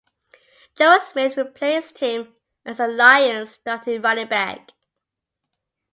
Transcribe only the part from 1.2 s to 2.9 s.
replaced him as the